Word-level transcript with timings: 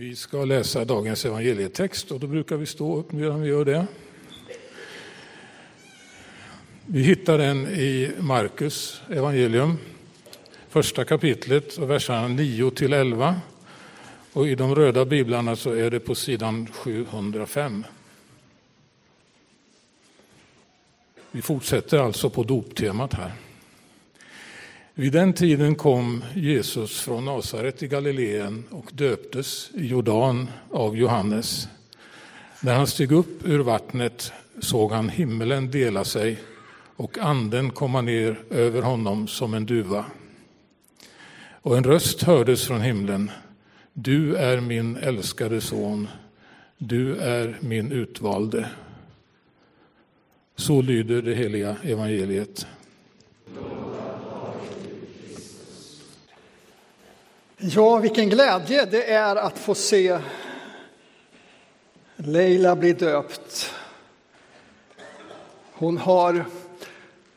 Vi 0.00 0.16
ska 0.16 0.44
läsa 0.44 0.84
dagens 0.84 1.24
evangelietext 1.24 2.10
och 2.10 2.20
då 2.20 2.26
brukar 2.26 2.56
vi 2.56 2.66
stå 2.66 2.96
upp 2.96 3.12
medan 3.12 3.42
vi 3.42 3.48
gör 3.48 3.64
det. 3.64 3.86
Vi 6.86 7.02
hittar 7.02 7.38
den 7.38 7.66
i 7.66 8.10
Markus 8.18 9.02
evangelium, 9.10 9.78
första 10.68 11.04
kapitlet 11.04 11.76
och 11.76 11.90
verserna 11.90 12.28
9 12.28 12.70
till 12.70 12.92
11. 12.92 13.40
Och 14.32 14.48
i 14.48 14.54
de 14.54 14.74
röda 14.74 15.04
biblarna 15.04 15.56
så 15.56 15.72
är 15.72 15.90
det 15.90 16.00
på 16.00 16.14
sidan 16.14 16.66
705. 16.66 17.84
Vi 21.30 21.42
fortsätter 21.42 21.98
alltså 21.98 22.30
på 22.30 22.42
doptemat 22.42 23.14
här. 23.14 23.32
Vid 25.00 25.12
den 25.12 25.32
tiden 25.32 25.74
kom 25.74 26.24
Jesus 26.34 27.00
från 27.00 27.24
Nasaret 27.24 27.82
i 27.82 27.88
Galileen 27.88 28.64
och 28.70 28.90
döptes 28.92 29.70
i 29.74 29.86
Jordan 29.86 30.50
av 30.70 30.96
Johannes. 30.96 31.68
När 32.62 32.74
han 32.74 32.86
steg 32.86 33.12
upp 33.12 33.48
ur 33.48 33.58
vattnet 33.58 34.32
såg 34.58 34.92
han 34.92 35.08
himmelen 35.08 35.70
dela 35.70 36.04
sig 36.04 36.38
och 36.96 37.18
anden 37.18 37.70
komma 37.70 38.00
ner 38.00 38.40
över 38.50 38.82
honom 38.82 39.28
som 39.28 39.54
en 39.54 39.66
duva. 39.66 40.04
Och 41.62 41.76
en 41.76 41.84
röst 41.84 42.22
hördes 42.22 42.66
från 42.66 42.80
himlen. 42.80 43.30
Du 43.92 44.36
är 44.36 44.60
min 44.60 44.96
älskade 44.96 45.60
son, 45.60 46.08
du 46.78 47.16
är 47.16 47.58
min 47.60 47.92
utvalde. 47.92 48.68
Så 50.56 50.82
lyder 50.82 51.22
det 51.22 51.34
heliga 51.34 51.76
evangeliet. 51.82 52.66
Ja, 57.62 57.96
vilken 57.96 58.28
glädje 58.28 58.84
det 58.84 59.10
är 59.10 59.36
att 59.36 59.58
få 59.58 59.74
se 59.74 60.18
Leila 62.16 62.76
bli 62.76 62.92
döpt. 62.92 63.74
Hon 65.72 65.98
har 65.98 66.44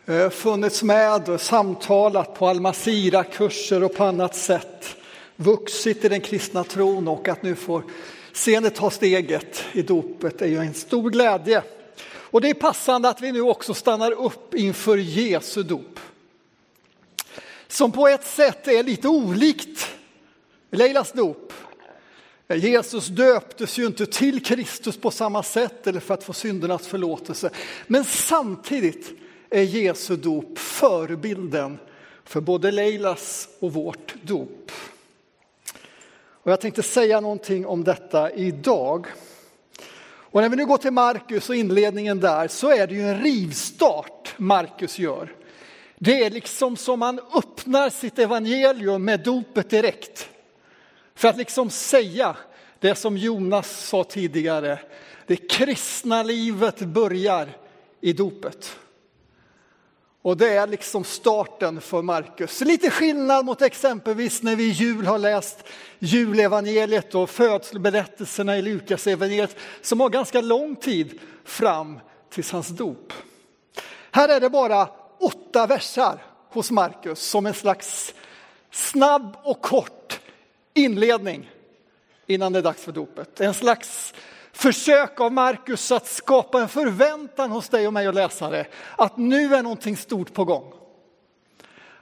eh, 0.06 0.30
funnits 0.30 0.84
med 0.84 1.30
och 1.30 1.42
samtalat 1.42 2.36
på 2.36 2.48
Almasira-kurser 2.48 3.84
och 3.84 3.96
på 3.96 4.04
annat 4.04 4.36
sätt. 4.36 4.96
Vuxit 5.36 6.06
i 6.06 6.10
den 6.10 6.22
kristna 6.22 6.64
tron 6.64 7.08
och 7.08 7.28
att 7.28 7.44
nu 7.44 7.56
få 7.56 7.84
se 8.34 8.56
henne 8.56 8.70
ta 8.70 8.90
steget 8.90 9.64
i 9.72 9.82
dopet 9.82 10.42
är 10.42 10.48
ju 10.48 10.58
en 10.58 10.74
stor 10.74 11.10
glädje. 11.10 11.64
Och 12.06 12.42
det 12.42 12.50
är 12.50 12.54
passande 12.54 13.10
att 13.10 13.22
vi 13.22 13.32
nu 13.32 13.42
också 13.42 13.74
stannar 13.74 14.12
upp 14.12 14.54
inför 14.54 14.98
Jesu 14.98 15.64
dop. 15.64 16.00
Som 17.68 17.92
på 17.92 18.08
ett 18.08 18.26
sätt 18.26 18.68
är 18.68 18.84
lite 18.84 19.08
olikt 19.08 19.93
Leilas 20.74 21.12
dop. 21.12 21.54
Jesus 22.48 23.08
döptes 23.08 23.78
ju 23.78 23.86
inte 23.86 24.06
till 24.06 24.46
Kristus 24.46 24.98
på 24.98 25.12
samma 25.12 25.44
sätt 25.44 25.88
eller 25.88 26.00
för 26.00 26.14
att 26.14 26.24
få 26.24 26.34
syndernas 26.34 26.88
förlåtelse. 26.88 27.50
Men 27.88 28.06
samtidigt 28.06 29.12
är 29.50 29.62
Jesu 29.62 30.16
dop 30.16 30.60
förebilden 30.60 31.80
för 32.24 32.42
både 32.42 32.72
Leilas 32.72 33.50
och 33.60 33.74
vårt 33.74 34.16
dop. 34.22 34.72
Och 36.44 36.52
jag 36.52 36.62
tänkte 36.62 36.84
säga 36.84 37.22
någonting 37.22 37.66
om 37.66 37.84
detta 37.84 38.32
idag. 38.32 39.08
Och 40.06 40.42
när 40.42 40.50
vi 40.50 40.56
nu 40.56 40.66
går 40.66 40.78
till 40.78 40.92
Markus 40.92 41.50
och 41.50 41.56
inledningen 41.56 42.20
där 42.20 42.48
så 42.48 42.72
är 42.72 42.88
det 42.88 42.94
ju 42.94 43.02
en 43.02 43.22
rivstart 43.22 44.34
Markus 44.38 45.00
gör. 45.00 45.36
Det 45.98 46.24
är 46.24 46.30
liksom 46.30 46.78
som 46.78 47.00
man 47.00 47.20
öppnar 47.20 47.90
sitt 47.90 48.20
evangelium 48.20 49.06
med 49.06 49.20
dopet 49.20 49.70
direkt. 49.70 50.30
För 51.16 51.28
att 51.28 51.38
liksom 51.38 51.70
säga 51.70 52.38
det 52.80 52.96
som 52.96 53.18
Jonas 53.18 53.88
sa 53.88 54.04
tidigare, 54.04 54.80
det 55.28 55.36
kristna 55.36 56.24
livet 56.24 56.80
börjar 56.80 57.58
i 58.02 58.14
dopet. 58.14 58.78
Och 60.22 60.38
det 60.38 60.50
är 60.50 60.68
liksom 60.68 61.04
starten 61.04 61.82
för 61.82 62.02
Markus. 62.02 62.62
Lite 62.62 62.90
skillnad 62.90 63.46
mot 63.46 63.62
exempelvis 63.62 64.44
när 64.44 64.56
vi 64.56 64.64
i 64.64 64.70
jul 64.70 65.06
har 65.06 65.20
läst 65.20 65.64
julevangeliet 66.00 67.16
och 67.16 67.30
födselberättelserna 67.30 68.58
i 68.58 68.62
Lukas 68.62 69.08
evangeliet 69.08 69.56
som 69.82 70.00
har 70.00 70.10
ganska 70.10 70.42
lång 70.42 70.76
tid 70.76 71.20
fram 71.46 72.00
till 72.30 72.44
hans 72.52 72.68
dop. 72.68 73.14
Här 74.12 74.30
är 74.30 74.40
det 74.40 74.50
bara 74.50 74.90
åtta 75.20 75.68
versar 75.68 76.26
hos 76.50 76.72
Markus 76.72 77.20
som 77.20 77.46
en 77.46 77.54
slags 77.54 78.14
snabb 78.72 79.38
och 79.44 79.62
kort 79.62 80.20
inledning 80.74 81.52
innan 82.28 82.54
det 82.54 82.60
är 82.60 82.64
dags 82.64 82.84
för 82.84 82.92
dopet. 82.92 83.42
En 83.42 83.54
slags 83.54 84.14
försök 84.52 85.20
av 85.20 85.32
Markus 85.32 85.92
att 85.92 86.08
skapa 86.08 86.62
en 86.62 86.70
förväntan 86.70 87.52
hos 87.52 87.70
dig 87.70 87.88
och 87.88 87.94
mig 87.94 88.08
och 88.08 88.14
läsare 88.14 88.68
att 88.98 89.18
nu 89.18 89.56
är 89.56 89.64
någonting 89.64 89.98
stort 89.98 90.34
på 90.34 90.46
gång. 90.46 90.74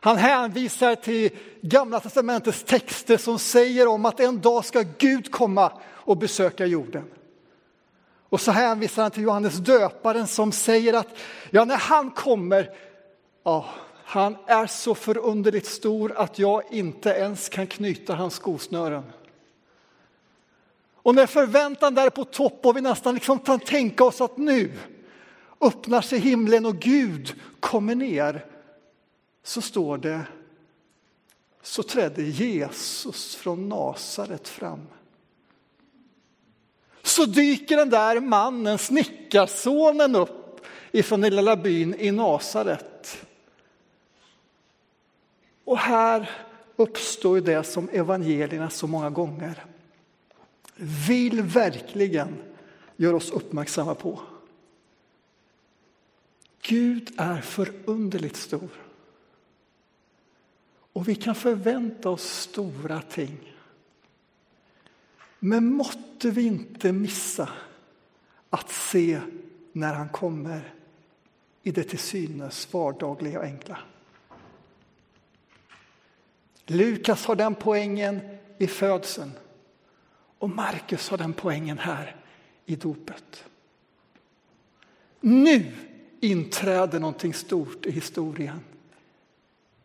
Han 0.04 0.18
hänvisar 0.18 0.96
till 0.96 1.30
Gamla 1.62 2.00
testamentets 2.00 2.64
texter 2.64 3.18
som 3.18 3.40
säger 3.40 3.88
om 3.88 4.06
att 4.06 4.20
en 4.20 4.42
dag 4.42 4.66
ska 4.66 4.84
Gud 4.98 5.32
komma 5.32 5.72
och 5.90 6.18
besöka 6.18 6.66
jorden. 6.66 7.06
Och 8.30 8.42
så 8.42 8.52
hänvisar 8.52 9.02
han 9.02 9.12
till 9.12 9.24
Johannes 9.24 9.56
döparen 9.58 10.28
som 10.28 10.52
säger 10.52 10.94
att 10.94 11.08
ja, 11.50 11.66
när 11.66 11.78
han 11.78 12.12
kommer, 12.12 12.70
ja, 13.44 13.66
han 14.12 14.38
är 14.48 14.68
så 14.68 14.96
förunderligt 14.96 15.68
stor 15.68 16.18
att 16.18 16.40
jag 16.40 16.64
inte 16.72 17.10
ens 17.10 17.50
kan 17.50 17.68
knyta 17.68 18.16
hans 18.16 18.34
skosnören. 18.34 19.04
Och 20.96 21.16
när 21.16 21.26
förväntan 21.26 21.96
där 21.96 22.06
är 22.06 22.10
på 22.10 22.26
topp 22.26 22.66
och 22.66 22.78
vi 22.78 22.82
nästan 22.82 23.14
liksom 23.14 23.40
kan 23.40 23.60
tänka 23.60 24.04
oss 24.04 24.22
att 24.22 24.38
nu 24.38 24.72
öppnar 25.62 26.02
sig 26.02 26.20
himlen 26.20 26.66
och 26.66 26.76
Gud 26.76 27.34
kommer 27.60 27.96
ner, 27.96 28.46
så 29.44 29.62
står 29.62 29.98
det 29.98 30.22
så 31.62 31.84
trädde 31.84 32.24
Jesus 32.24 33.36
från 33.36 33.70
Nasaret 33.70 34.48
fram. 34.48 34.88
Så 37.02 37.26
dyker 37.26 37.78
den 37.78 37.90
där 37.90 38.20
mannen, 38.20 38.78
snickarsonen, 38.78 40.16
upp 40.16 40.66
ifrån 40.92 41.22
den 41.22 41.36
lilla 41.36 41.56
byn 41.56 41.96
i 42.00 42.12
Nasaret. 42.12 42.91
Och 45.66 45.78
här 45.78 46.30
uppstår 46.76 47.42
det 47.42 47.64
som 47.64 47.90
evangelierna 47.90 48.70
så 48.70 48.88
många 48.88 49.10
gånger 49.10 49.66
vill 51.08 51.42
verkligen 51.42 52.36
göra 52.96 53.16
oss 53.16 53.32
uppmärksamma 53.32 53.96
på. 53.96 54.22
Gud 56.62 57.14
är 57.18 57.42
förunderligt 57.42 58.36
stor. 58.36 58.70
Och 60.94 61.08
vi 61.08 61.16
kan 61.16 61.36
förvänta 61.36 62.10
oss 62.10 62.24
stora 62.24 63.02
ting. 63.02 63.54
Men 65.40 65.74
måtte 65.74 66.30
vi 66.30 66.46
inte 66.46 66.92
missa 66.92 67.50
att 68.50 68.70
se 68.72 69.22
när 69.72 69.94
han 69.94 70.10
kommer 70.10 70.74
i 71.64 71.72
det 71.72 71.84
till 71.84 72.00
synes 72.00 72.74
vardagliga 72.74 73.40
och 73.40 73.46
enkla. 73.46 73.78
Lukas 76.72 77.26
har 77.26 77.36
den 77.36 77.56
poängen 77.56 78.20
i 78.58 78.68
födseln. 78.68 79.32
Och 80.38 80.50
Markus 80.50 81.10
har 81.10 81.18
den 81.18 81.34
poängen 81.34 81.78
här 81.78 82.16
i 82.66 82.76
dopet. 82.76 83.44
Nu 85.20 85.72
inträder 86.20 87.00
någonting 87.00 87.34
stort 87.34 87.86
i 87.86 87.92
historien. 87.92 88.60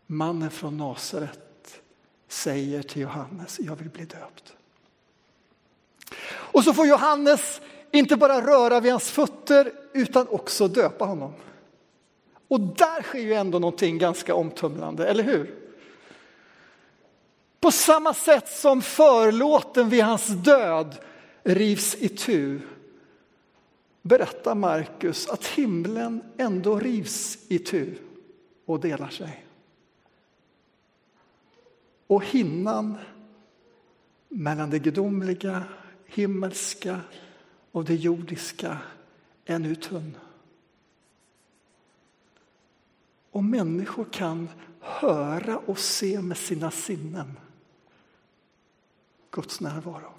Mannen 0.07 0.51
från 0.51 0.77
Nasaret 0.77 1.81
säger 2.29 2.83
till 2.83 3.03
Johannes, 3.03 3.61
jag 3.61 3.77
vill 3.77 3.89
bli 3.89 4.05
döpt. 4.05 4.55
Och 6.29 6.65
så 6.65 6.75
får 6.75 6.87
Johannes 6.87 7.61
inte 7.91 8.17
bara 8.17 8.41
röra 8.41 8.81
vid 8.81 8.93
hans 8.93 9.11
fötter 9.11 9.73
utan 9.93 10.29
också 10.29 10.69
döpa 10.69 11.05
honom. 11.05 11.33
Och 12.49 12.61
där 12.61 13.03
sker 13.03 13.21
ju 13.21 13.35
ändå 13.35 13.59
någonting 13.59 13.99
ganska 13.99 14.35
omtumlande, 14.35 15.07
eller 15.07 15.25
hur? 15.25 15.66
På 17.61 17.71
samma 17.71 18.15
sätt 18.15 18.49
som 18.49 18.83
förlåten 18.83 19.89
vid 19.89 20.05
hans 20.05 20.27
död 20.27 20.97
rivs 21.43 21.95
i 21.95 22.09
tu 22.09 22.61
berättar 24.03 24.55
Markus 24.55 25.29
att 25.29 25.47
himlen 25.47 26.23
ändå 26.37 26.79
rivs 26.79 27.39
i 27.49 27.59
tu 27.59 27.95
och 28.67 28.81
delar 28.81 29.09
sig. 29.09 29.47
Och 32.07 32.25
hinnan 32.25 32.99
mellan 34.29 34.71
det 34.71 34.79
gudomliga, 34.79 35.63
himmelska 36.07 37.01
och 37.73 37.85
det 37.85 37.95
jordiska 37.95 38.79
är 39.45 39.59
nu 39.59 39.75
tunn. 39.75 40.17
Och 43.31 43.45
människor 43.45 44.05
kan 44.05 44.49
höra 44.81 45.59
och 45.59 45.79
se 45.79 46.21
med 46.21 46.37
sina 46.37 46.71
sinnen 46.71 47.33
Guds 49.37 49.61
närvaro. 49.61 50.13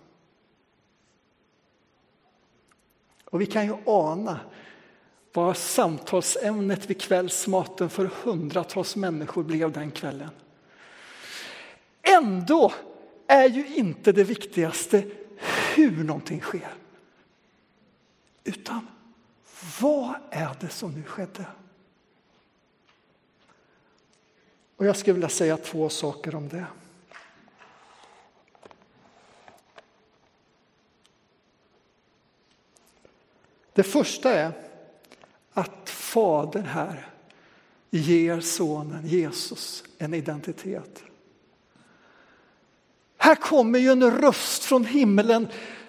Och 3.26 3.42
vi 3.42 3.46
kan 3.46 3.66
ju 3.66 3.78
ana 3.86 4.40
vad 5.34 5.58
samtalsämnet 5.58 6.90
vid 6.90 7.02
kvällsmaten 7.02 7.90
för 7.90 8.06
hundratals 8.24 8.96
människor 8.96 9.44
blev 9.44 9.72
den 9.72 9.92
kvällen. 9.92 10.30
Ändå 12.02 12.74
är 13.28 13.50
ju 13.50 13.76
inte 13.76 14.12
det 14.12 14.24
viktigaste 14.24 15.04
hur 15.76 16.04
någonting 16.04 16.42
sker. 16.42 16.74
Utan 18.44 18.88
vad 19.82 20.16
är 20.30 20.56
det 20.60 20.70
som 20.70 20.92
nu 20.92 21.04
skedde? 21.04 21.46
Och 24.76 24.86
jag 24.86 24.98
skulle 24.98 25.14
vilja 25.14 25.30
säga 25.30 25.58
två 25.58 25.90
saker 25.90 26.36
om 26.36 26.50
det. 26.50 26.66
Det 33.78 33.84
första 33.84 34.34
är 34.34 34.52
att 35.54 35.90
Fadern 35.90 36.66
här 36.66 37.10
ger 37.90 38.40
sonen 38.40 39.08
Jesus 39.08 39.84
en 39.98 40.14
identitet. 40.14 41.04
Här 43.18 43.36
kommer 43.36 43.80
ju 43.80 43.92
en 43.92 44.22
röst 44.22 44.64
från 44.64 44.86
himlen 44.86 45.48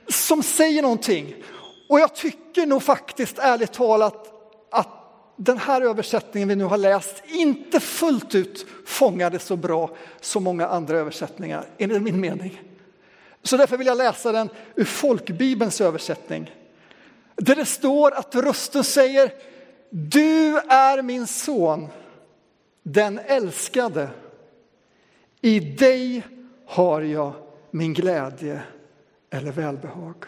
som 0.08 0.43
säger 0.43 0.82
någonting. 0.82 1.35
Och 1.88 2.00
jag 2.00 2.14
tycker 2.14 2.67
nog 2.67 2.82
faktiskt 2.82 3.38
ärligt 3.38 3.73
talat 3.73 4.32
att 4.70 4.88
den 5.37 5.58
här 5.58 5.81
översättningen 5.81 6.49
vi 6.49 6.56
nu 6.56 6.64
har 6.64 6.79
läst 6.79 7.23
inte 7.26 7.81
fullt 7.81 8.35
ut 8.35 8.67
fångade 8.87 9.38
så 9.38 9.56
bra 9.56 9.90
som 10.20 10.44
många 10.44 10.67
andra 10.67 10.99
översättningar, 10.99 11.67
enligt 11.79 12.02
min 12.02 12.20
mening. 12.20 12.62
Så 13.43 13.56
därför 13.56 13.76
vill 13.76 13.87
jag 13.87 13.99
läsa 13.99 14.32
den 14.32 14.49
ur 14.75 14.85
folkbibelns 14.85 15.81
översättning. 15.81 16.50
Där 17.38 17.55
det 17.55 17.64
står 17.64 18.14
att 18.14 18.35
rösten 18.35 18.85
säger 18.85 19.32
Du 19.90 20.58
är 20.58 21.02
min 21.02 21.26
son, 21.26 21.88
den 22.82 23.19
älskade. 23.19 24.08
I 25.40 25.61
dig 25.61 26.23
har 26.67 27.00
jag 27.00 27.32
min 27.70 27.94
glädje 27.94 28.62
eller 29.31 29.52
välbehag. 29.52 30.25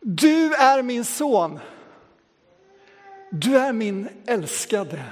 Du 0.00 0.54
är 0.54 0.82
min 0.82 1.04
son. 1.04 1.58
Du 3.30 3.58
är 3.58 3.72
min 3.72 4.08
älskade. 4.26 5.04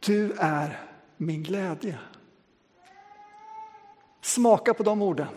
Du 0.00 0.32
är 0.38 0.80
min 1.16 1.42
glädje. 1.42 1.98
Smaka 4.20 4.74
på 4.74 4.82
de 4.82 5.02
orden. 5.02 5.28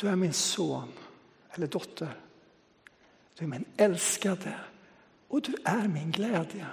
Du 0.00 0.08
är 0.08 0.16
min 0.16 0.32
son 0.32 0.88
eller 1.50 1.66
dotter. 1.66 2.16
Du 3.38 3.44
är 3.44 3.48
min 3.48 3.64
älskade 3.76 4.54
och 5.28 5.42
du 5.42 5.54
är 5.64 5.88
min 5.88 6.10
glädje. 6.10 6.66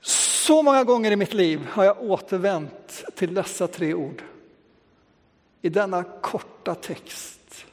Så 0.00 0.62
många 0.62 0.84
gånger 0.84 1.10
i 1.10 1.16
mitt 1.16 1.34
liv 1.34 1.66
har 1.70 1.84
jag 1.84 2.02
återvänt 2.02 3.04
till 3.14 3.34
dessa 3.34 3.68
tre 3.68 3.94
ord 3.94 4.22
i 5.62 5.68
denna 5.68 6.02
korta 6.02 6.74
text 6.74 7.66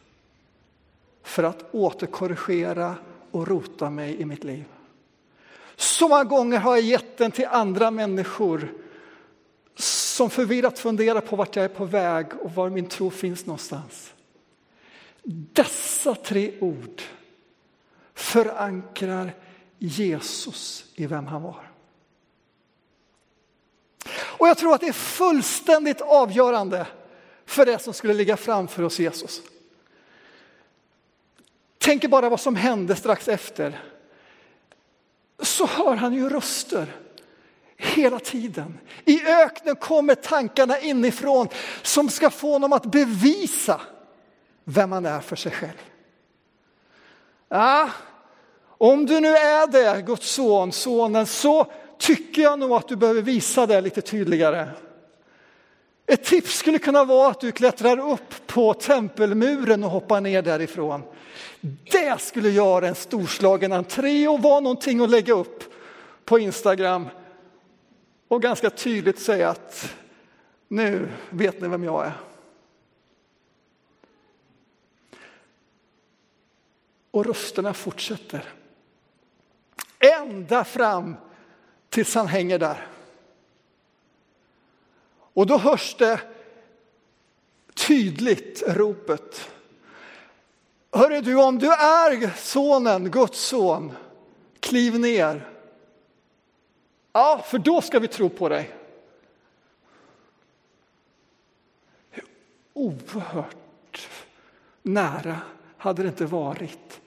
för 1.23 1.43
att 1.43 1.65
återkorrigera 1.75 2.95
och 3.31 3.47
rota 3.47 3.89
mig 3.89 4.21
i 4.21 4.25
mitt 4.25 4.43
liv. 4.43 4.65
Så 5.75 6.07
många 6.07 6.23
gånger 6.23 6.57
har 6.59 6.75
jag 6.75 6.85
gett 6.85 7.17
den 7.17 7.31
till 7.31 7.47
andra 7.47 7.91
människor 7.91 8.73
som 10.17 10.29
förvirrat 10.29 10.79
funderar 10.79 11.21
på 11.21 11.35
vart 11.35 11.55
jag 11.55 11.65
är 11.65 11.69
på 11.69 11.85
väg 11.85 12.27
och 12.41 12.51
var 12.51 12.69
min 12.69 12.87
tro 12.87 13.09
finns 13.09 13.45
någonstans. 13.45 14.13
Dessa 15.53 16.15
tre 16.15 16.59
ord 16.59 17.01
förankrar 18.13 19.33
Jesus 19.77 20.85
i 20.95 21.05
vem 21.05 21.27
han 21.27 21.41
var. 21.41 21.71
Och 24.09 24.47
jag 24.47 24.57
tror 24.57 24.73
att 24.73 24.81
det 24.81 24.87
är 24.87 24.93
fullständigt 24.93 26.01
avgörande 26.01 26.87
för 27.45 27.65
det 27.65 27.79
som 27.79 27.93
skulle 27.93 28.13
ligga 28.13 28.37
framför 28.37 28.83
oss 28.83 28.99
Jesus. 28.99 29.41
Tänk 31.77 32.09
bara 32.09 32.29
vad 32.29 32.39
som 32.39 32.55
hände 32.55 32.95
strax 32.95 33.27
efter. 33.27 33.83
Så 35.39 35.65
hör 35.65 35.95
han 35.95 36.13
ju 36.13 36.29
röster 36.29 36.95
hela 37.77 38.19
tiden. 38.19 38.79
I 39.05 39.25
öknen 39.25 39.75
kommer 39.75 40.15
tankarna 40.15 40.79
inifrån 40.79 41.47
som 41.81 42.09
ska 42.09 42.29
få 42.29 42.51
honom 42.51 42.73
att 42.73 42.85
bevisa 42.85 43.81
vem 44.63 44.91
han 44.91 45.05
är 45.05 45.19
för 45.19 45.35
sig 45.35 45.51
själv. 45.51 45.81
Ja, 47.49 47.89
om 48.77 49.05
du 49.05 49.19
nu 49.19 49.27
är 49.27 49.67
det, 49.67 50.01
Guds 50.01 50.31
son, 50.31 50.71
sonen, 50.71 51.25
så 51.25 51.71
tycker 51.97 52.41
jag 52.41 52.59
nog 52.59 52.71
att 52.71 52.87
du 52.87 52.95
behöver 52.95 53.21
visa 53.21 53.65
det 53.65 53.81
lite 53.81 54.01
tydligare. 54.01 54.69
Ett 56.05 56.23
tips 56.23 56.57
skulle 56.57 56.79
kunna 56.79 57.03
vara 57.03 57.31
att 57.31 57.39
du 57.39 57.51
klättrar 57.51 58.11
upp 58.11 58.47
på 58.47 58.73
tempelmuren 58.73 59.83
och 59.83 59.89
hoppar 59.89 60.21
ner 60.21 60.41
därifrån. 60.41 61.03
Det 61.91 62.21
skulle 62.21 62.49
göra 62.49 62.87
en 62.87 62.95
storslagen 62.95 63.71
entré 63.73 64.27
och 64.27 64.41
vara 64.41 64.59
någonting 64.59 65.01
att 65.01 65.09
lägga 65.09 65.33
upp 65.33 65.63
på 66.25 66.39
Instagram 66.39 67.07
och 68.27 68.41
ganska 68.41 68.69
tydligt 68.69 69.19
säga 69.19 69.49
att 69.49 69.95
nu 70.67 71.11
vet 71.29 71.61
ni 71.61 71.67
vem 71.67 71.83
jag 71.83 72.05
är. 72.05 72.13
Och 77.11 77.25
rösterna 77.25 77.73
fortsätter. 77.73 78.53
Ända 79.99 80.63
fram 80.63 81.15
tills 81.89 82.15
han 82.15 82.27
hänger 82.27 82.59
där. 82.59 82.87
Och 85.33 85.47
då 85.47 85.57
hörs 85.57 85.95
det 85.95 86.21
tydligt 87.73 88.63
ropet. 88.67 89.49
Hörru 90.91 91.21
du, 91.21 91.35
om 91.35 91.59
du 91.59 91.71
är 91.71 92.37
sonen, 92.37 93.11
Guds 93.11 93.39
son, 93.39 93.91
kliv 94.59 94.99
ner. 94.99 95.56
Ja, 97.17 97.43
för 97.45 97.59
då 97.59 97.81
ska 97.81 97.99
vi 97.99 98.07
tro 98.07 98.29
på 98.29 98.49
dig. 98.49 98.75
Hur 102.09 102.25
oerhört 102.73 104.09
nära 104.81 105.41
hade 105.77 106.03
det 106.03 106.09
inte 106.09 106.25
varit 106.25 107.01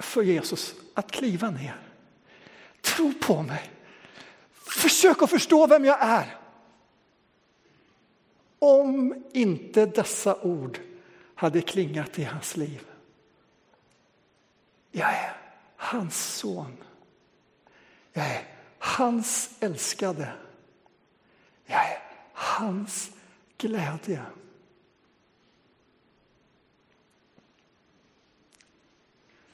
för 0.00 0.22
Jesus 0.22 0.74
att 0.94 1.10
kliva 1.10 1.50
ner. 1.50 1.80
Tro 2.80 3.12
på 3.22 3.42
mig. 3.42 3.70
Försök 4.52 5.22
att 5.22 5.30
förstå 5.30 5.66
vem 5.66 5.84
jag 5.84 5.98
är. 6.00 6.36
Om 8.58 9.24
inte 9.32 9.86
dessa 9.86 10.42
ord 10.42 10.80
hade 11.34 11.60
klingat 11.60 12.18
i 12.18 12.24
hans 12.24 12.56
liv. 12.56 12.86
Jag 14.90 15.08
är 15.08 15.36
hans 15.76 16.36
son. 16.36 16.76
Jag 18.12 18.26
är 18.26 18.53
hans 18.84 19.50
älskade. 19.60 20.32
Jag 21.66 21.90
är 21.90 22.02
hans 22.32 23.10
glädje. 23.58 24.22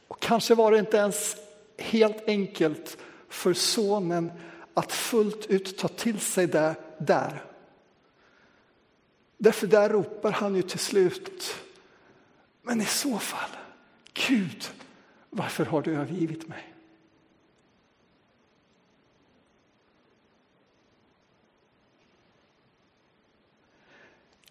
Och 0.08 0.20
kanske 0.20 0.54
var 0.54 0.72
det 0.72 0.78
inte 0.78 0.96
ens 0.96 1.36
helt 1.78 2.28
enkelt 2.28 2.98
för 3.28 3.54
sonen 3.54 4.32
att 4.74 4.92
fullt 4.92 5.46
ut 5.46 5.78
ta 5.78 5.88
till 5.88 6.20
sig 6.20 6.46
det 6.46 6.74
där. 6.98 7.44
Därför 9.38 9.66
där 9.66 9.88
ropar 9.88 10.32
han 10.32 10.54
ju 10.54 10.62
till 10.62 10.78
slut. 10.78 11.54
Men 12.62 12.80
i 12.80 12.86
så 12.86 13.18
fall, 13.18 13.50
Gud, 14.28 14.70
varför 15.30 15.64
har 15.64 15.82
du 15.82 15.96
övergivit 15.96 16.48
mig? 16.48 16.69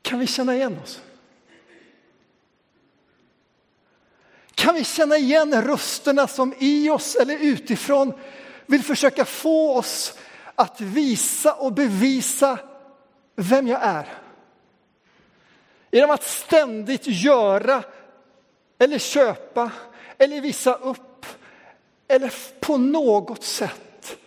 Kan 0.09 0.19
vi 0.19 0.27
känna 0.27 0.55
igen 0.55 0.79
oss? 0.83 1.01
Kan 4.55 4.75
vi 4.75 4.83
känna 4.83 5.17
igen 5.17 5.61
rösterna 5.61 6.27
som 6.27 6.53
i 6.59 6.89
oss 6.89 7.15
eller 7.15 7.37
utifrån 7.37 8.13
vill 8.65 8.83
försöka 8.83 9.25
få 9.25 9.77
oss 9.77 10.17
att 10.55 10.81
visa 10.81 11.53
och 11.53 11.73
bevisa 11.73 12.59
vem 13.35 13.67
jag 13.67 13.79
är? 13.83 14.07
Genom 15.91 16.11
att 16.11 16.23
ständigt 16.23 17.07
göra 17.07 17.83
eller 18.77 18.99
köpa 18.99 19.71
eller 20.17 20.41
visa 20.41 20.73
upp 20.73 21.25
eller 22.07 22.33
på 22.59 22.77
något 22.77 23.43
sätt 23.43 24.17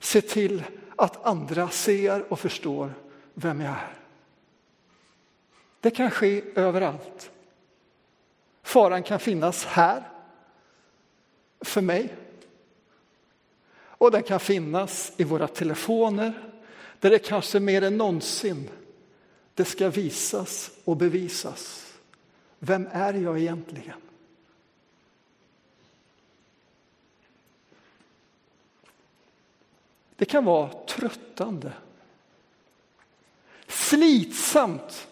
se 0.00 0.20
till 0.20 0.62
att 0.96 1.26
andra 1.26 1.68
ser 1.68 2.32
och 2.32 2.40
förstår 2.40 2.94
vem 3.34 3.60
jag 3.60 3.70
är. 3.70 3.99
Det 5.80 5.90
kan 5.90 6.10
ske 6.10 6.42
överallt. 6.54 7.30
Faran 8.62 9.02
kan 9.02 9.20
finnas 9.20 9.64
här, 9.64 10.02
för 11.60 11.80
mig. 11.80 12.14
Och 13.72 14.10
den 14.10 14.22
kan 14.22 14.40
finnas 14.40 15.12
i 15.16 15.24
våra 15.24 15.48
telefoner, 15.48 16.52
där 17.00 17.10
det 17.10 17.18
kanske 17.18 17.60
mer 17.60 17.82
än 17.82 17.96
någonsin 17.96 18.70
det 19.54 19.64
ska 19.64 19.88
visas 19.88 20.70
och 20.84 20.96
bevisas. 20.96 21.92
Vem 22.58 22.88
är 22.92 23.14
jag 23.14 23.38
egentligen? 23.38 24.00
Det 30.16 30.24
kan 30.24 30.44
vara 30.44 30.72
tröttande, 30.86 31.72
slitsamt. 33.66 35.08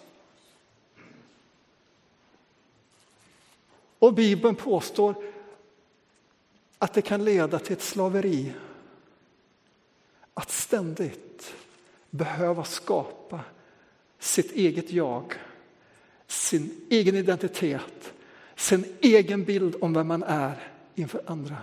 Och 3.98 4.14
Bibeln 4.14 4.54
påstår 4.54 5.14
att 6.78 6.94
det 6.94 7.02
kan 7.02 7.24
leda 7.24 7.58
till 7.58 7.72
ett 7.72 7.82
slaveri. 7.82 8.52
Att 10.34 10.50
ständigt 10.50 11.54
behöva 12.10 12.64
skapa 12.64 13.40
sitt 14.18 14.52
eget 14.52 14.90
jag, 14.90 15.34
sin 16.26 16.86
egen 16.90 17.14
identitet, 17.14 18.12
sin 18.56 18.84
egen 19.00 19.44
bild 19.44 19.76
om 19.80 19.92
vem 19.92 20.06
man 20.06 20.22
är 20.22 20.72
inför 20.94 21.22
andra. 21.26 21.56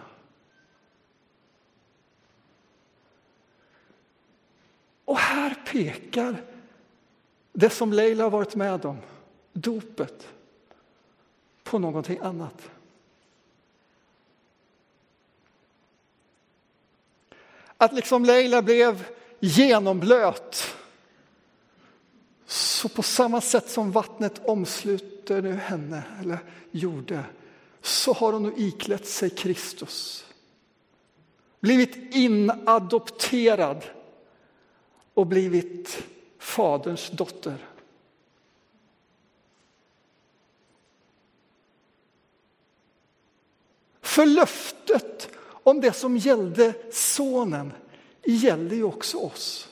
Och 5.05 5.17
här 5.17 5.55
pekar 5.65 6.43
det 7.53 7.69
som 7.69 7.93
Leila 7.93 8.23
har 8.23 8.31
varit 8.31 8.55
med 8.55 8.85
om, 8.85 8.97
dopet, 9.53 10.27
på 11.65 11.79
någonting 11.79 12.19
annat. 12.21 12.69
Att 17.77 17.93
liksom 17.93 18.25
Leila 18.25 18.61
blev 18.61 19.05
genomblöt 19.39 20.75
så 22.45 22.89
på 22.89 23.03
samma 23.03 23.41
sätt 23.41 23.69
som 23.69 23.91
vattnet 23.91 24.41
omsluter 24.45 25.41
nu 25.41 25.53
henne, 25.53 26.03
eller 26.21 26.37
gjorde, 26.71 27.23
så 27.81 28.13
har 28.13 28.33
hon 28.33 28.43
nu 28.43 28.53
iklätt 28.57 29.07
sig 29.07 29.29
Kristus. 29.29 30.25
Blivit 31.59 32.15
inadopterad 32.15 33.85
och 35.13 35.27
blivit 35.27 36.03
Faderns 36.39 37.09
dotter. 37.09 37.57
För 44.15 44.25
löftet 44.25 45.29
om 45.63 45.81
det 45.81 45.93
som 45.93 46.17
gällde 46.17 46.73
sonen 46.91 47.73
gäller 48.23 48.75
ju 48.75 48.83
också 48.83 49.17
oss. 49.17 49.69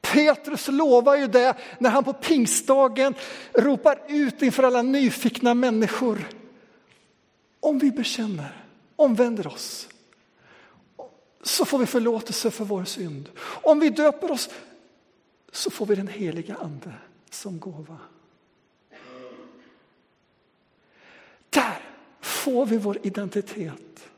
Petrus 0.00 0.68
lovar 0.68 1.16
ju 1.16 1.26
det 1.26 1.56
när 1.78 1.90
han 1.90 2.04
på 2.04 2.12
pingstdagen 2.12 3.14
ropar 3.52 4.02
ut 4.08 4.42
inför 4.42 4.62
alla 4.62 4.82
nyfikna 4.82 5.54
människor. 5.54 6.28
Om 7.60 7.78
vi 7.78 7.90
bekänner, 7.90 8.64
omvänder 8.96 9.46
oss, 9.46 9.88
så 11.42 11.64
får 11.64 11.78
vi 11.78 11.86
förlåtelse 11.86 12.50
för 12.50 12.64
vår 12.64 12.84
synd. 12.84 13.30
Om 13.40 13.80
vi 13.80 13.90
döper 13.90 14.30
oss 14.30 14.48
så 15.52 15.70
får 15.70 15.86
vi 15.86 15.94
den 15.94 16.08
heliga 16.08 16.54
ande 16.54 16.92
som 17.30 17.58
gåva. 17.58 17.98
Där 21.50 21.88
får 22.48 22.66
vi 22.66 22.76
vår 22.76 22.98
identitet. 23.02 24.08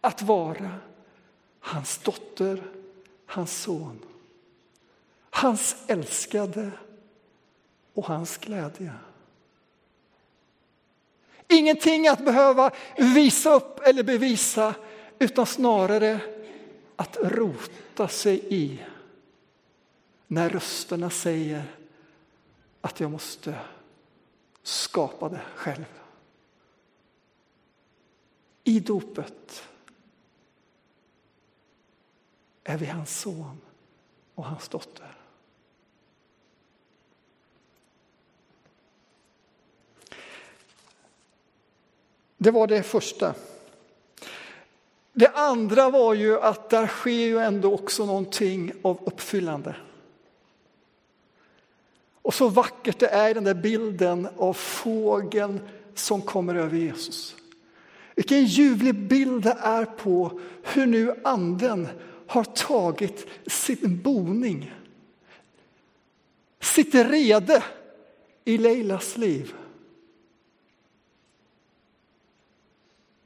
Att 0.00 0.22
vara 0.22 0.74
hans 1.60 1.98
dotter, 1.98 2.62
hans 3.26 3.62
son. 3.62 3.98
Hans 5.30 5.76
älskade 5.86 6.70
och 7.94 8.06
hans 8.06 8.38
glädje. 8.38 8.92
Ingenting 11.48 12.08
att 12.08 12.24
behöva 12.24 12.70
visa 12.96 13.54
upp 13.54 13.80
eller 13.80 14.02
bevisa 14.02 14.74
utan 15.18 15.46
snarare 15.46 16.20
att 16.96 17.16
rota 17.20 18.08
sig 18.08 18.44
i 18.48 18.84
när 20.26 20.48
rösterna 20.48 21.10
säger 21.10 21.64
att 22.80 23.00
jag 23.00 23.10
måste 23.10 23.54
skapa 24.62 25.28
det 25.28 25.40
själv. 25.54 26.01
I 28.64 28.80
dopet 28.80 29.68
är 32.64 32.78
vi 32.78 32.86
hans 32.86 33.20
son 33.20 33.60
och 34.34 34.44
hans 34.44 34.68
dotter. 34.68 35.16
Det 42.36 42.50
var 42.50 42.66
det 42.66 42.82
första. 42.82 43.34
Det 45.12 45.28
andra 45.28 45.90
var 45.90 46.14
ju 46.14 46.40
att 46.40 46.70
där 46.70 46.86
sker 46.86 47.10
ju 47.10 47.38
ändå 47.38 47.74
också 47.74 48.06
någonting 48.06 48.72
av 48.82 48.98
uppfyllande. 49.04 49.76
Och 52.22 52.34
så 52.34 52.48
vackert 52.48 52.98
det 52.98 53.06
är 53.08 53.30
i 53.30 53.34
den 53.34 53.44
där 53.44 53.54
bilden 53.54 54.28
av 54.36 54.54
fågeln 54.54 55.60
som 55.94 56.22
kommer 56.22 56.54
över 56.54 56.76
Jesus. 56.76 57.36
Vilken 58.14 58.44
ljuvlig 58.44 58.94
bild 58.94 59.42
det 59.42 59.56
är 59.60 59.84
på 59.84 60.40
hur 60.62 60.86
nu 60.86 61.14
anden 61.24 61.88
har 62.26 62.44
tagit 62.44 63.26
sin 63.46 64.02
boning, 64.02 64.74
sitt 66.60 66.94
rede 66.94 67.62
i 68.44 68.58
Leilas 68.58 69.16
liv. 69.16 69.54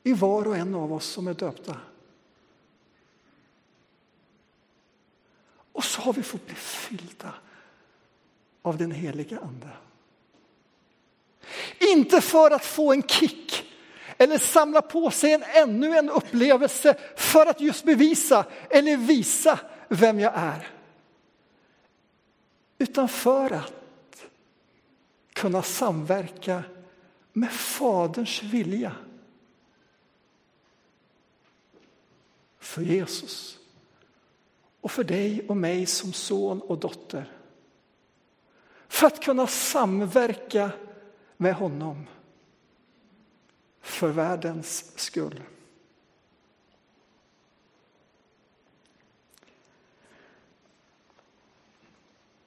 i 0.07 0.13
var 0.13 0.47
och 0.49 0.57
en 0.57 0.75
av 0.75 0.93
oss 0.93 1.07
som 1.07 1.29
är 1.29 1.35
döpta. 1.35 1.81
Och 5.73 5.85
så 5.85 6.01
har 6.01 6.13
vi 6.13 6.23
fått 6.23 6.47
bli 6.47 6.55
fyllda 6.55 7.35
av 8.63 8.77
den 8.77 8.91
heliga 8.91 9.41
Ande. 9.41 9.69
Inte 11.79 12.21
för 12.21 12.51
att 12.51 12.65
få 12.65 12.93
en 12.93 13.03
kick 13.03 13.66
eller 14.17 14.39
samla 14.39 14.83
på 14.83 15.11
sig 15.11 15.33
en 15.33 15.43
ännu 15.43 15.97
en 15.97 16.11
upplevelse 16.11 16.95
för 17.17 17.47
att 17.47 17.61
just 17.61 17.85
bevisa 17.85 18.45
eller 18.71 18.97
visa 18.97 19.61
vem 19.89 20.21
jag 20.21 20.33
är. 20.35 20.69
Utan 22.79 23.09
för 23.09 23.51
att 23.51 24.27
kunna 25.33 25.63
samverka 25.63 26.63
med 27.33 27.53
Faderns 27.53 28.43
vilja 28.43 28.93
för 32.59 32.83
Jesus 32.83 33.59
och 34.81 34.91
för 34.91 35.05
dig 35.05 35.47
och 35.49 35.57
mig 35.57 35.87
som 35.87 36.13
son 36.13 36.61
och 36.61 36.79
dotter. 36.79 37.33
För 38.89 39.07
att 39.07 39.23
kunna 39.23 39.47
samverka 39.47 40.71
med 41.37 41.55
honom 41.55 42.07
för 43.87 44.09
världens 44.09 44.93
skull. 44.97 45.43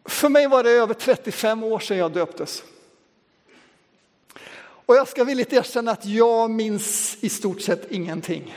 För 0.05 0.29
mig 0.29 0.48
var 0.48 0.63
det 0.63 0.69
över 0.69 0.93
35 0.93 1.63
år 1.63 1.79
sedan 1.79 1.98
jag 1.98 2.13
döptes. 2.13 2.63
Och 4.60 4.96
jag 4.96 5.08
ska 5.08 5.24
villigt 5.24 5.53
erkänna 5.53 5.91
att 5.91 6.05
jag 6.05 6.51
minns 6.51 7.17
i 7.22 7.29
stort 7.29 7.62
sett 7.62 7.91
ingenting. 7.91 8.55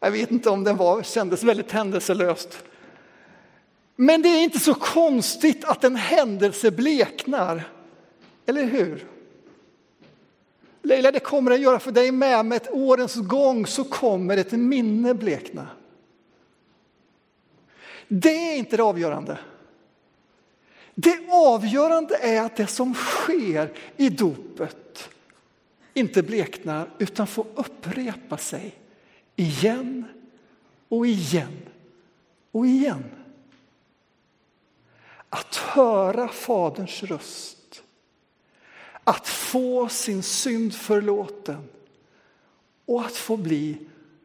Jag 0.00 0.10
vet 0.10 0.30
inte 0.30 0.50
om 0.50 0.64
den 0.64 0.76
var, 0.76 1.02
kändes 1.02 1.42
väldigt 1.42 1.72
händelselöst. 1.72 2.64
Men 3.96 4.22
det 4.22 4.28
är 4.28 4.42
inte 4.42 4.58
så 4.58 4.74
konstigt 4.74 5.64
att 5.64 5.84
en 5.84 5.96
händelse 5.96 6.70
bleknar, 6.70 7.72
eller 8.46 8.64
hur? 8.64 9.17
Leila, 10.88 11.12
det 11.12 11.20
kommer 11.20 11.50
den 11.50 11.62
göra 11.62 11.78
för 11.78 11.92
dig 11.92 12.12
med. 12.12 12.46
Med 12.46 12.56
ett 12.56 12.70
årens 12.72 13.14
gång 13.14 13.66
så 13.66 13.84
kommer 13.84 14.36
ett 14.36 14.52
minne 14.52 15.14
blekna. 15.14 15.68
Det 18.08 18.52
är 18.52 18.56
inte 18.56 18.76
det 18.76 18.82
avgörande. 18.82 19.38
Det 20.94 21.18
avgörande 21.30 22.16
är 22.16 22.42
att 22.42 22.56
det 22.56 22.66
som 22.66 22.94
sker 22.94 23.72
i 23.96 24.08
dopet 24.08 25.08
inte 25.94 26.22
bleknar 26.22 26.90
utan 26.98 27.26
får 27.26 27.46
upprepa 27.54 28.36
sig– 28.36 28.74
igen 29.36 30.04
och 30.88 31.06
igen 31.06 31.56
och 32.52 32.66
igen. 32.66 33.04
att 35.28 35.56
höra 35.56 36.28
Faderns 36.28 37.02
röst, 37.02 37.57
att 39.08 39.28
få 39.28 39.88
sin 39.88 40.22
synd 40.22 40.74
förlåten 40.74 41.68
och 42.86 43.04
att 43.04 43.16
få 43.16 43.36
bli 43.36 43.78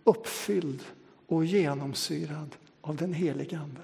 uppfylld 0.04 0.84
och 1.28 1.46
genomsyrad 1.46 2.56
av 2.82 2.96
den 2.96 3.14
helige 3.14 3.58
Ande. 3.58 3.82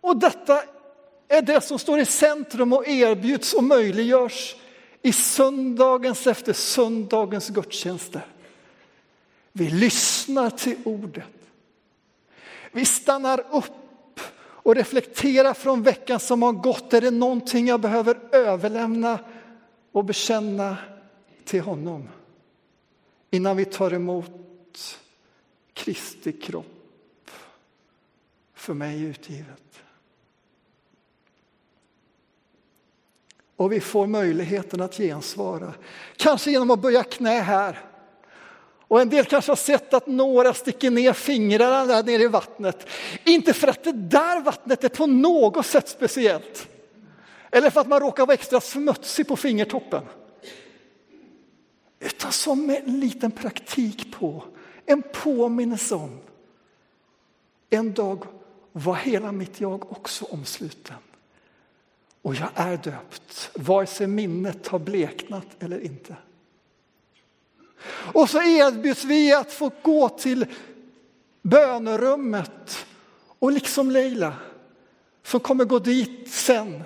Och 0.00 0.16
detta 0.16 0.62
är 1.28 1.42
det 1.42 1.60
som 1.60 1.78
står 1.78 1.98
i 1.98 2.06
centrum 2.06 2.72
och 2.72 2.88
erbjuds 2.88 3.52
och 3.52 3.64
möjliggörs 3.64 4.56
i 5.02 5.12
söndagens 5.12 6.26
efter 6.26 6.52
söndagens 6.52 7.48
gudstjänster. 7.48 8.26
Vi 9.52 9.70
lyssnar 9.70 10.50
till 10.50 10.76
ordet. 10.84 11.24
Vi 12.72 12.84
stannar 12.84 13.44
upp 13.50 13.81
och 14.62 14.74
reflektera 14.74 15.54
från 15.54 15.82
veckan 15.82 16.20
som 16.20 16.42
har 16.42 16.52
gått. 16.52 16.92
Är 16.92 17.00
det 17.00 17.10
någonting 17.10 17.66
jag 17.66 17.80
behöver 17.80 18.18
överlämna 18.32 19.18
och 19.92 20.04
bekänna 20.04 20.76
till 21.44 21.60
honom 21.60 22.08
innan 23.30 23.56
vi 23.56 23.64
tar 23.64 23.92
emot 23.92 24.98
Kristi 25.72 26.32
kropp 26.32 27.30
för 28.54 28.74
mig 28.74 29.02
utgivet? 29.02 29.82
Och 33.56 33.72
vi 33.72 33.80
får 33.80 34.06
möjligheten 34.06 34.80
att 34.80 34.96
gensvara. 34.96 35.74
Kanske 36.16 36.50
genom 36.50 36.70
att 36.70 36.82
böja 36.82 37.04
knä 37.04 37.40
här. 37.40 37.91
Och 38.92 39.00
en 39.00 39.08
del 39.08 39.24
kanske 39.24 39.50
har 39.50 39.56
sett 39.56 39.94
att 39.94 40.06
några 40.06 40.54
sticker 40.54 40.90
ner 40.90 41.12
fingrarna 41.12 41.84
där 41.84 42.02
nere 42.02 42.22
i 42.22 42.26
vattnet. 42.26 42.88
Inte 43.24 43.52
för 43.52 43.68
att 43.68 43.84
det 43.84 43.92
där 43.92 44.40
vattnet 44.40 44.84
är 44.84 44.88
på 44.88 45.06
något 45.06 45.66
sätt 45.66 45.88
speciellt. 45.88 46.68
Eller 47.50 47.70
för 47.70 47.80
att 47.80 47.88
man 47.88 48.00
råkar 48.00 48.26
vara 48.26 48.34
extra 48.34 48.60
smutsig 48.60 49.28
på 49.28 49.36
fingertoppen. 49.36 50.02
Utan 52.00 52.32
som 52.32 52.70
en 52.70 53.00
liten 53.00 53.30
praktik 53.30 54.12
på, 54.12 54.44
en 54.86 55.02
påminnelse 55.12 55.94
om. 55.94 56.20
En 57.70 57.92
dag 57.92 58.24
var 58.72 58.94
hela 58.94 59.32
mitt 59.32 59.60
jag 59.60 59.92
också 59.92 60.24
omsluten. 60.24 60.96
Och 62.22 62.34
jag 62.34 62.48
är 62.54 62.76
döpt, 62.76 63.50
vare 63.54 63.86
sig 63.86 64.06
minnet 64.06 64.68
har 64.68 64.78
bleknat 64.78 65.46
eller 65.58 65.80
inte. 65.80 66.16
Och 67.88 68.30
så 68.30 68.42
erbjuds 68.42 69.04
vi 69.04 69.32
att 69.32 69.52
få 69.52 69.70
gå 69.82 70.08
till 70.08 70.46
bönerummet 71.42 72.86
och 73.38 73.52
liksom 73.52 73.90
Leila 73.90 74.34
som 75.22 75.40
kommer 75.40 75.64
gå 75.64 75.78
dit 75.78 76.32
sen 76.32 76.82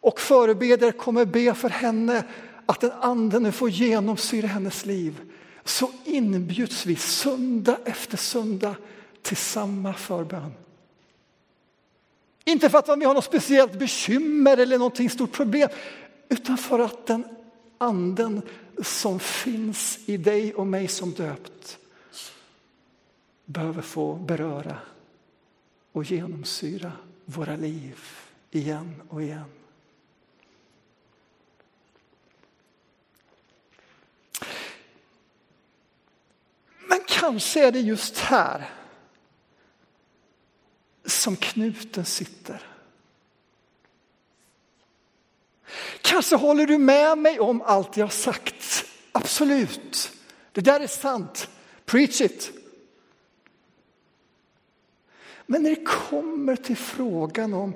och 0.00 0.20
förebeder 0.20 0.92
kommer 0.92 1.24
be 1.24 1.54
för 1.54 1.68
henne 1.68 2.24
att 2.66 2.80
den 2.80 2.92
anden 2.92 3.42
nu 3.42 3.52
får 3.52 3.70
genomsyra 3.70 4.46
hennes 4.46 4.86
liv 4.86 5.20
så 5.64 5.90
inbjuds 6.04 6.86
vi 6.86 6.96
söndag 6.96 7.76
efter 7.84 8.16
söndag 8.16 8.74
till 9.22 9.36
samma 9.36 9.94
förbön. 9.94 10.52
Inte 12.44 12.70
för 12.70 12.78
att 12.78 12.98
vi 12.98 13.04
har 13.04 13.14
något 13.14 13.24
speciellt 13.24 13.78
bekymmer 13.78 14.56
eller 14.56 14.78
något 14.78 15.12
stort 15.12 15.32
problem, 15.32 15.68
utan 16.28 16.58
för 16.58 16.78
att 16.78 17.06
den 17.06 17.24
anden 17.78 18.42
som 18.82 19.20
finns 19.20 19.98
i 20.06 20.16
dig 20.16 20.54
och 20.54 20.66
mig 20.66 20.88
som 20.88 21.12
döpt 21.12 21.78
behöver 23.44 23.82
få 23.82 24.14
beröra 24.14 24.78
och 25.92 26.04
genomsyra 26.04 26.92
våra 27.24 27.56
liv 27.56 28.00
igen 28.50 29.02
och 29.08 29.22
igen. 29.22 29.50
Men 36.88 37.00
kanske 37.06 37.66
är 37.66 37.72
det 37.72 37.80
just 37.80 38.18
här 38.18 38.70
som 41.04 41.36
knuten 41.36 42.04
sitter. 42.04 42.62
Kanske 46.00 46.36
håller 46.36 46.66
du 46.66 46.78
med 46.78 47.18
mig 47.18 47.40
om 47.40 47.62
allt 47.62 47.96
jag 47.96 48.12
sagt. 48.12 48.61
Absolut, 49.42 50.12
det 50.52 50.60
där 50.60 50.80
är 50.80 50.86
sant. 50.86 51.48
Preach 51.84 52.20
it. 52.20 52.52
Men 55.46 55.62
när 55.62 55.70
det 55.70 55.84
kommer 55.84 56.56
till 56.56 56.76
frågan 56.76 57.54
om 57.54 57.74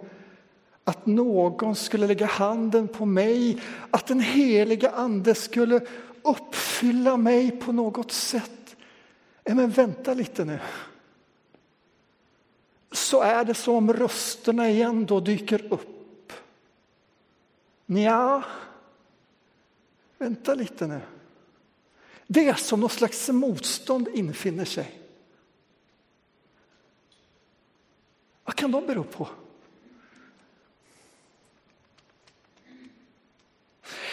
att 0.84 1.06
någon 1.06 1.76
skulle 1.76 2.06
lägga 2.06 2.26
handen 2.26 2.88
på 2.88 3.06
mig, 3.06 3.62
att 3.90 4.06
den 4.06 4.20
heliga 4.20 4.90
ande 4.90 5.34
skulle 5.34 5.80
uppfylla 6.22 7.16
mig 7.16 7.50
på 7.50 7.72
något 7.72 8.12
sätt. 8.12 8.76
Men 9.44 9.70
vänta 9.70 10.14
lite 10.14 10.44
nu 10.44 10.58
så 12.92 13.20
är 13.22 13.44
det 13.44 13.54
som 13.54 13.92
rösterna 13.92 14.70
igen 14.70 15.06
då 15.06 15.20
dyker 15.20 15.72
upp. 15.72 16.32
Nja, 17.86 18.44
vänta 20.18 20.54
lite 20.54 20.86
nu. 20.86 21.00
Det 22.26 22.48
är 22.48 22.54
som 22.54 22.80
något 22.80 22.92
slags 22.92 23.28
motstånd 23.28 24.08
infinner 24.14 24.64
sig. 24.64 25.00
Vad 28.44 28.54
kan 28.54 28.70
de 28.70 28.86
bero 28.86 29.04
på? 29.04 29.28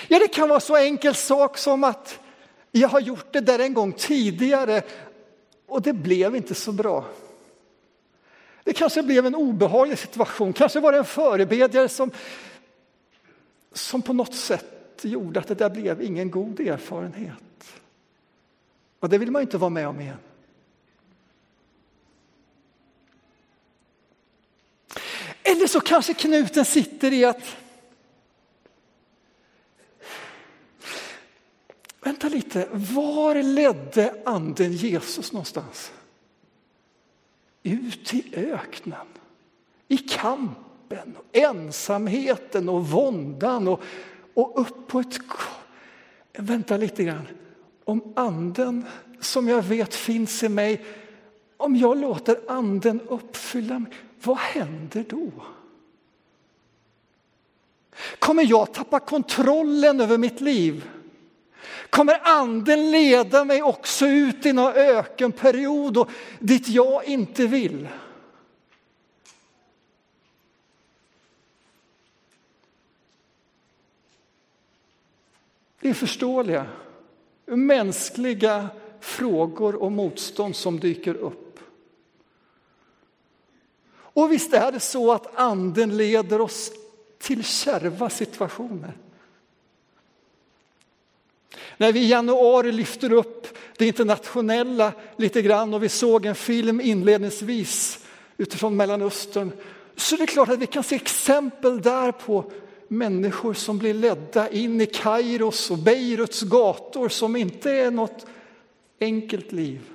Ja, 0.08 0.20
det 0.20 0.28
kan 0.28 0.50
vara 0.50 0.60
så 0.60 0.76
enkel 0.76 1.16
sak 1.16 1.58
som 1.58 1.84
att 1.84 2.20
jag 2.72 2.88
har 2.88 3.00
gjort 3.00 3.34
det 3.34 3.40
där 3.40 3.60
en 3.60 3.74
gång 3.74 3.92
tidigare 3.92 4.84
och 5.66 5.82
det 5.82 5.94
blev 5.94 6.36
inte 6.36 6.56
så 6.56 6.72
bra. 6.72 7.06
Det 8.64 8.74
kanske 8.74 9.04
blev 9.04 9.26
en 9.26 9.36
obehaglig 9.36 10.00
situation, 10.00 10.54
kanske 10.54 10.80
var 10.80 10.92
det 10.92 10.98
en 10.98 11.06
förebedjare 11.06 11.90
som, 11.90 12.12
som 13.72 14.02
på 14.02 14.14
något 14.14 14.36
sätt 14.36 15.00
gjorde 15.02 15.40
att 15.40 15.48
det 15.48 15.56
där 15.56 15.70
blev 15.70 16.02
ingen 16.02 16.32
god 16.32 16.60
erfarenhet. 16.60 17.83
Och 19.04 19.10
det 19.10 19.18
vill 19.18 19.32
man 19.32 19.42
inte 19.42 19.58
vara 19.58 19.70
med 19.70 19.88
om 19.88 20.02
igen. 20.02 20.18
Eller 25.44 25.68
så 25.68 25.80
kanske 25.80 26.14
knuten 26.14 26.66
sitter 26.66 27.14
i 27.14 27.26
att 27.26 27.58
Vänta 32.02 32.30
lite, 32.30 32.68
var 32.72 33.36
ledde 33.36 34.22
anden 34.26 34.74
Jesus 34.74 35.32
någonstans? 35.32 35.92
ut 37.64 38.14
i 38.14 38.36
öknen, 38.36 39.08
i 39.88 39.98
kampen, 39.98 41.18
och 41.18 41.38
ensamheten 41.38 42.70
och 42.70 42.88
våndan 42.88 43.68
och, 43.68 43.82
och 44.34 44.62
upp 44.62 44.88
på 44.88 45.00
ett... 45.00 45.20
Vänta 46.34 46.78
lite 46.78 47.04
grann. 47.04 47.28
Om 47.84 48.14
anden 48.16 48.86
som 49.20 49.48
jag 49.48 49.62
vet 49.62 49.96
finns 49.96 50.44
i 50.44 50.50
mig, 50.50 50.86
om 51.58 51.76
jag 51.76 51.98
låter 51.98 52.40
anden 52.48 53.02
uppfylla 53.02 53.80
mig, 53.80 53.92
vad 54.24 54.38
händer 54.38 55.06
då? 55.10 55.32
Kommer 58.20 58.44
jag 58.44 58.74
tappa 58.74 59.00
kontrollen 59.00 60.02
över 60.02 60.18
mitt 60.18 60.42
liv? 60.42 60.84
kommer 61.94 62.20
anden 62.24 62.92
leda 62.92 63.46
mig 63.46 63.64
också 63.64 64.06
ut 64.06 64.46
i 64.46 64.54
någon 64.54 64.74
ökenperiod 64.74 65.98
och 65.98 66.10
dit 66.40 66.68
jag 66.68 67.06
inte 67.06 67.48
vill. 67.48 67.88
Det 75.80 75.90
är 75.90 75.94
förståeliga, 75.94 76.66
mänskliga 77.56 78.70
frågor 79.00 79.76
och 79.76 79.92
motstånd 79.92 80.56
som 80.56 80.80
dyker 80.80 81.16
upp. 81.16 81.60
Och 83.96 84.32
visst 84.32 84.54
är 84.54 84.72
det 84.72 84.80
så 84.80 85.12
att 85.12 85.40
anden 85.40 85.98
leder 85.98 86.42
oss 86.42 86.72
till 87.20 87.44
kärva 87.44 88.10
situationer. 88.10 88.98
När 91.78 91.92
vi 91.92 92.00
i 92.00 92.08
januari 92.08 92.72
lyfter 92.72 93.12
upp 93.12 93.58
det 93.78 93.88
internationella 93.88 94.94
lite 95.18 95.42
grann 95.42 95.74
och 95.74 95.84
vi 95.84 95.90
såg 95.90 96.26
en 96.26 96.36
film 96.36 96.82
inledningsvis 96.82 98.06
utifrån 98.38 98.76
Mellanöstern 98.76 99.52
så 99.96 100.16
är 100.16 100.20
det 100.20 100.26
klart 100.26 100.50
att 100.50 100.60
vi 100.60 100.68
kan 100.68 100.84
se 100.84 100.96
exempel 100.96 101.82
där 101.82 102.12
på 102.12 102.52
människor 102.98 103.54
som 103.54 103.78
blir 103.78 103.94
ledda 103.94 104.50
in 104.50 104.82
i 104.82 104.86
Kairos 104.86 105.72
och 105.72 105.78
Beiruts 105.78 106.42
gator 106.42 107.10
som 107.10 107.36
inte 107.36 107.72
är 107.72 107.92
något 107.92 108.26
enkelt 109.00 109.52
liv. 109.52 109.90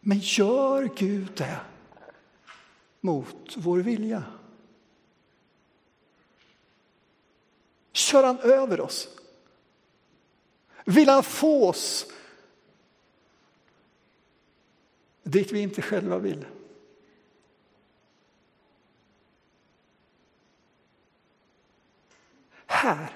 Men 0.00 0.18
gör 0.18 0.90
Gud 0.96 1.28
det 1.34 1.60
mot 3.00 3.54
vår 3.56 3.78
vilja? 3.78 4.22
Kör 7.92 8.22
han 8.22 8.38
över 8.38 8.80
oss? 8.80 9.08
Vill 10.84 11.08
han 11.08 11.22
få 11.22 11.68
oss 11.68 12.06
dit 15.22 15.52
vi 15.52 15.60
inte 15.60 15.82
själva 15.82 16.18
vill? 16.18 16.44
Här 22.84 23.10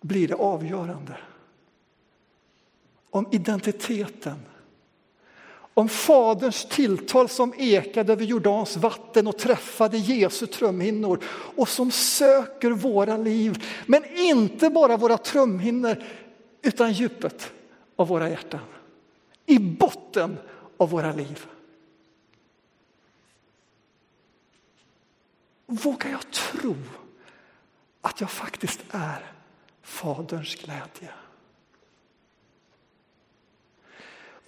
blir 0.00 0.28
det 0.28 0.34
avgörande 0.34 1.16
om 3.10 3.26
identiteten 3.30 4.38
om 5.74 5.88
Faderns 5.88 6.68
tilltal 6.68 7.28
som 7.28 7.54
ekade 7.56 8.12
över 8.12 8.24
Jordans 8.24 8.76
vatten 8.76 9.26
och 9.26 9.38
träffade 9.38 9.98
Jesu 9.98 10.46
trumhinnor 10.46 11.24
och 11.56 11.68
som 11.68 11.90
söker 11.90 12.70
våra 12.70 13.16
liv, 13.16 13.64
men 13.86 14.04
inte 14.18 14.70
bara 14.70 14.96
våra 14.96 15.18
trumhinnor 15.18 15.96
utan 16.62 16.92
djupet 16.92 17.52
av 17.96 18.08
våra 18.08 18.30
hjärtan. 18.30 18.60
I 19.46 19.58
botten 19.58 20.36
av 20.76 20.90
våra 20.90 21.12
liv. 21.12 21.46
Vågar 25.66 26.10
jag 26.10 26.30
tro 26.30 26.74
att 28.08 28.20
jag 28.20 28.30
faktiskt 28.30 28.80
är 28.90 29.32
Faderns 29.82 30.54
glädje? 30.54 31.12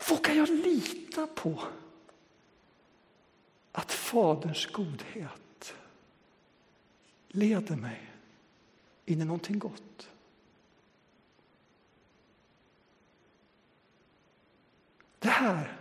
Vågar 0.09 0.35
jag 0.35 0.49
lita 0.49 1.27
på 1.27 1.63
att 3.73 3.93
Faderns 3.93 4.67
godhet 4.67 5.75
leder 7.29 7.77
mig 7.77 8.13
in 9.05 9.21
i 9.21 9.25
någonting 9.25 9.59
gott? 9.59 10.11
Det 15.19 15.29
här 15.29 15.77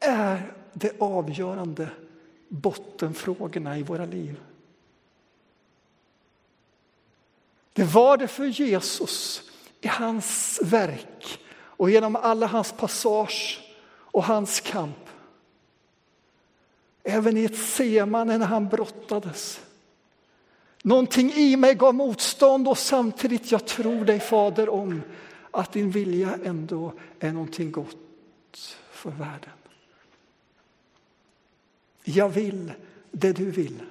är 0.00 0.52
de 0.72 0.90
avgörande 0.98 1.90
bottenfrågorna 2.48 3.78
i 3.78 3.82
våra 3.82 4.04
liv. 4.04 4.40
Det 7.72 7.84
var 7.84 8.16
det 8.16 8.28
för 8.28 8.44
Jesus 8.44 9.42
i 9.80 9.88
hans 9.88 10.60
verk 10.62 11.38
och 11.54 11.90
genom 11.90 12.16
alla 12.16 12.46
hans 12.46 12.72
passage 12.72 13.60
och 13.86 14.24
hans 14.24 14.60
kamp. 14.60 15.08
Även 17.02 17.36
i 17.36 17.44
ett 17.44 17.58
semane 17.58 18.38
när 18.38 18.46
han 18.46 18.68
brottades. 18.68 19.60
Någonting 20.82 21.32
i 21.32 21.56
mig 21.56 21.74
gav 21.74 21.94
motstånd 21.94 22.68
och 22.68 22.78
samtidigt 22.78 23.52
jag 23.52 23.66
tror 23.66 24.04
dig 24.04 24.20
Fader 24.20 24.68
om 24.68 25.02
att 25.50 25.72
din 25.72 25.90
vilja 25.90 26.38
ändå 26.44 26.92
är 27.20 27.32
någonting 27.32 27.70
gott 27.70 28.76
för 28.90 29.10
världen. 29.10 29.50
Jag 32.04 32.28
vill 32.28 32.72
det 33.10 33.32
du 33.32 33.50
vill. 33.50 33.82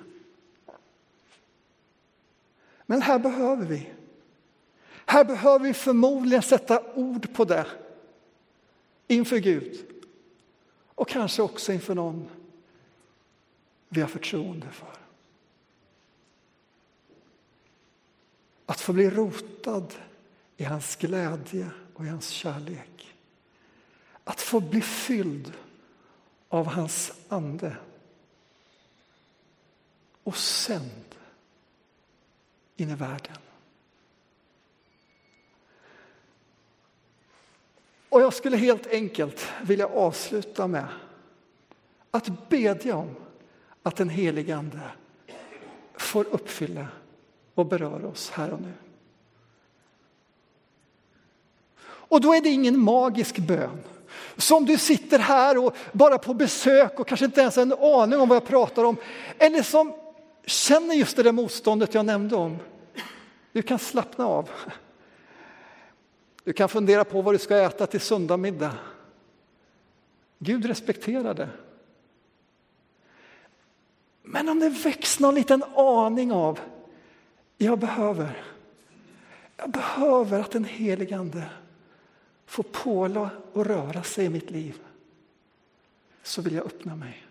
Men 2.92 3.02
här 3.02 3.20
behöver 3.20 3.66
vi 3.66 3.90
här 5.06 5.24
behöver 5.24 5.66
vi 5.66 5.74
förmodligen 5.74 6.42
sätta 6.42 6.94
ord 6.94 7.34
på 7.34 7.46
det 7.46 7.66
inför 9.08 9.38
Gud 9.38 9.86
och 10.96 11.10
kanske 11.10 11.42
också 11.42 11.74
inför 11.74 11.96
någon 11.96 12.30
vi 13.90 14.02
har 14.02 14.08
förtroende 14.08 14.68
för. 14.72 14.98
Att 18.66 18.82
få 18.82 18.94
bli 18.94 19.10
rotad 19.10 19.94
i 20.58 20.64
hans 20.64 20.96
glädje 20.96 21.70
och 21.94 22.06
i 22.06 22.08
hans 22.08 22.30
kärlek. 22.30 23.16
Att 24.24 24.42
få 24.42 24.60
bli 24.60 24.82
fylld 24.82 25.54
av 26.50 26.66
hans 26.66 27.12
ande 27.30 27.78
och 30.24 30.38
sänd 30.38 31.12
in 32.76 32.90
i 32.90 32.96
världen. 32.96 33.38
Och 38.10 38.22
jag 38.22 38.34
skulle 38.34 38.58
helt 38.58 38.88
enkelt 38.88 39.48
vilja 39.62 39.88
avsluta 39.88 40.68
med 40.68 40.86
att 42.12 42.50
bedja 42.50 42.96
om 42.96 43.16
att 43.84 43.96
den 43.96 44.10
helige 44.10 44.56
Ande 44.56 44.80
får 45.96 46.26
uppfylla 46.26 46.88
och 47.56 47.66
beröra 47.66 48.08
oss 48.08 48.30
här 48.30 48.52
och 48.52 48.62
nu. 48.62 48.74
Och 51.84 52.22
då 52.22 52.34
är 52.34 52.42
det 52.42 52.50
ingen 52.50 52.80
magisk 52.80 53.38
bön. 53.38 53.84
Som 54.38 54.66
du 54.66 54.78
sitter 54.78 55.20
här 55.20 55.66
och 55.66 55.76
bara 55.92 56.18
på 56.18 56.34
besök 56.34 57.00
och 57.00 57.08
kanske 57.08 57.26
inte 57.26 57.42
ens 57.42 57.56
har 57.56 57.64
en 57.64 57.74
aning 57.74 58.20
om 58.20 58.30
vad 58.30 58.36
jag 58.36 58.46
pratar 58.46 58.84
om. 58.84 58.98
Eller 59.38 59.64
som 59.64 59.94
känner 60.46 60.96
just 60.96 61.16
det 61.16 61.24
där 61.24 61.32
motståndet 61.32 61.94
jag 61.94 62.06
nämnde 62.06 62.36
om. 62.36 62.58
Du 63.52 63.62
kan 63.62 63.80
slappna 63.80 64.26
av. 64.26 64.50
Du 66.44 66.54
kan 66.54 66.70
fundera 66.70 67.04
på 67.04 67.22
vad 67.22 67.34
du 67.34 67.40
ska 67.40 67.58
äta 67.58 67.88
till 67.88 68.00
söndagsmiddag. 68.00 68.78
Gud 70.40 70.66
respekterar 70.66 71.34
det. 71.34 71.50
Men 74.22 74.50
om 74.50 74.60
det 74.60 74.70
väcks 74.70 75.20
någon 75.20 75.36
liten 75.36 75.64
aning 75.76 76.32
av 76.32 76.60
jag 77.58 77.80
behöver, 77.80 78.44
jag 79.58 79.70
behöver 79.70 80.40
att 80.40 80.52
den 80.52 80.66
helige 80.66 81.18
Ande 81.18 81.50
får 82.46 82.64
påla 82.64 83.30
och 83.54 83.66
röra 83.66 84.04
sig 84.04 84.26
i 84.26 84.30
mitt 84.30 84.52
liv 84.52 84.80
så 86.24 86.42
vill 86.42 86.56
jag 86.56 86.66
öppna 86.66 86.96
mig. 86.96 87.26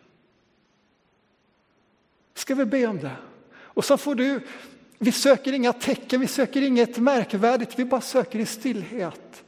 Ska 2.41 2.55
vi 2.55 2.65
be 2.65 2.87
om 2.87 2.99
det? 2.99 3.17
Och 3.53 3.85
så 3.85 3.97
får 3.97 4.15
du 4.15 4.41
vi 4.99 5.13
söker 5.13 5.53
inga 5.53 5.73
tecken, 5.73 6.21
vi 6.21 6.27
söker 6.27 6.63
inget 6.63 6.99
märkvärdigt, 6.99 7.79
vi 7.79 7.85
bara 7.85 8.01
söker 8.01 8.39
i 8.39 8.47
stillhet. 8.47 9.45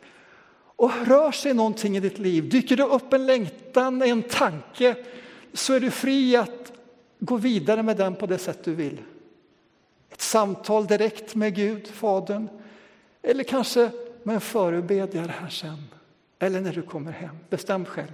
Och 0.77 0.91
rör 1.05 1.33
sig 1.33 1.55
någonting 1.55 1.97
i 1.97 2.01
ditt 2.01 2.19
liv, 2.19 2.49
dyker 2.49 2.77
det 2.77 2.83
upp 2.83 3.13
en 3.13 3.27
längtan, 3.27 4.03
en 4.03 4.23
tanke, 4.23 4.97
så 5.53 5.75
är 5.75 5.81
du 5.81 5.91
fri 5.91 6.37
att 6.37 6.73
gå 7.19 7.37
vidare 7.37 7.83
med 7.83 7.97
den 7.97 8.15
på 8.15 8.27
det 8.27 8.39
sätt 8.39 8.65
du 8.65 8.75
vill. 8.75 9.03
Ett 10.11 10.21
samtal 10.21 10.87
direkt 10.87 11.35
med 11.35 11.55
Gud, 11.55 11.87
Fadern, 11.87 12.49
eller 13.23 13.45
kanske 13.45 13.91
med 14.23 14.35
en 14.35 14.41
förebedjare 14.41 15.33
här 15.41 15.49
sen. 15.49 15.85
Eller 16.39 16.61
när 16.61 16.73
du 16.73 16.83
kommer 16.83 17.13
hem, 17.13 17.37
bestäm 17.51 17.85
själv. 17.85 18.13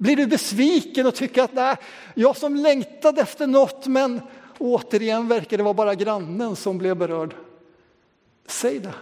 Blir 0.00 0.16
du 0.16 0.26
besviken 0.26 1.06
och 1.06 1.14
tycker 1.14 1.42
att 1.42 1.54
nej, 1.54 1.76
jag 2.14 2.36
som 2.36 2.56
längtade 2.56 3.20
efter 3.20 3.46
något 3.46 3.86
men 3.86 4.20
Återigen 4.58 5.28
verkar 5.28 5.56
det 5.56 5.62
vara 5.62 5.74
bara 5.74 5.94
grannen 5.94 6.56
som 6.56 6.78
blev 6.78 6.96
berörd. 6.96 7.34
Säg 8.46 8.78
det. 8.78 8.94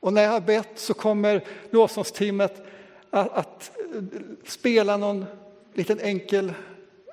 Och 0.00 0.12
när 0.12 0.22
jag 0.22 0.30
har 0.30 0.40
bett 0.40 0.72
så 0.74 0.94
kommer 0.94 1.44
lovsångsteamet 1.70 2.66
att, 3.10 3.32
att, 3.32 3.70
eh, 3.94 4.02
spela 4.44 4.96
någon 4.96 5.24
liten 5.74 6.00
enkel, 6.00 6.52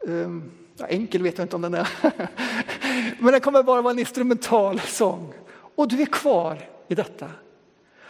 um, 0.02 0.52
ja, 0.78 0.88
enkel 0.88 1.24
vet 1.24 1.38
jag 1.38 1.46
inte 1.46 1.56
om 1.56 1.62
den 1.62 1.74
är, 1.74 1.90
men 3.20 3.32
den 3.32 3.42
kommer 3.42 3.64
bara 3.64 3.82
vara 3.82 3.92
en 3.94 4.00
instrumental 4.00 4.80
sång. 4.80 5.34
Och 5.76 5.88
du 5.88 6.02
är 6.02 6.06
kvar 6.06 6.70
i 6.88 6.96
detta. 6.96 7.32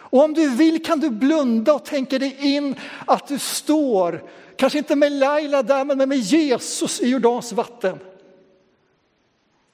Och 0.10 0.24
om 0.24 0.34
du 0.34 0.56
vill 0.56 0.86
kan 0.86 1.00
du 1.00 1.10
blunda 1.10 1.74
och 1.74 1.86
tänka 1.86 2.20
dig 2.20 2.36
in 2.40 2.76
att 3.06 3.28
du 3.28 3.40
står 3.40 4.24
Kanske 4.60 4.78
inte 4.78 4.96
med 4.96 5.12
Laila 5.12 5.64
där, 5.64 5.86
men 5.86 6.10
med 6.10 6.18
Jesus 6.18 7.02
i 7.02 7.10
Jordans 7.10 7.52
vatten. 7.52 8.00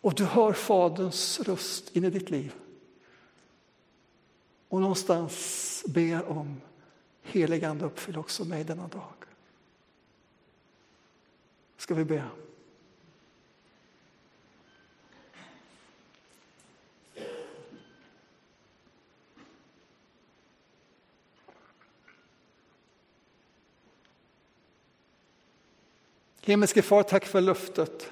Och 0.02 0.14
du 0.16 0.26
hör 0.26 0.54
Faderns 0.54 1.40
röst 1.40 1.96
in 1.96 2.04
i 2.04 2.10
ditt 2.10 2.30
liv. 2.30 2.54
Och 4.70 4.82
någonstans 4.82 5.84
ber 5.88 6.30
om 6.30 6.62
heligande 7.24 7.86
uppfyll 7.86 8.18
också 8.18 8.46
mig 8.46 8.64
denna 8.64 8.88
dag. 8.88 9.14
Ska 11.78 11.94
vi 11.94 12.06
be? 12.06 12.24
Himmelske 26.46 26.82
far, 26.82 27.04
tack 27.04 27.26
för 27.26 27.42
löftet. 27.42 28.12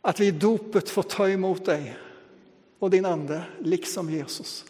Att 0.00 0.20
vi 0.20 0.26
i 0.26 0.30
dopet 0.30 0.90
får 0.90 1.02
ta 1.02 1.28
emot 1.28 1.64
dig 1.64 1.96
och 2.78 2.90
din 2.90 3.04
ande, 3.04 3.44
liksom 3.58 4.10
Jesus. 4.10 4.64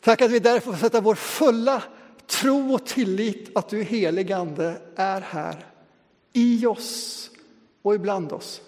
Tack 0.00 0.22
att 0.22 0.30
vi 0.30 0.38
därför 0.38 0.72
får 0.72 0.78
sätta 0.78 1.00
vår 1.00 1.14
fulla 1.14 1.82
tro 2.26 2.74
och 2.74 2.86
tillit 2.86 3.56
att 3.56 3.68
du 3.68 3.82
helig 3.82 4.32
Ande 4.32 4.80
är 4.96 5.20
här 5.20 5.66
i 6.32 6.66
oss 6.66 7.30
och 7.82 7.94
ibland 7.94 8.32
oss. 8.32 8.60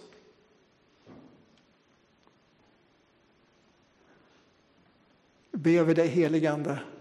Ber 5.52 5.82
vi 5.82 5.94
dig 5.94 6.08
heligande 6.08 6.70
Ande 6.70 6.95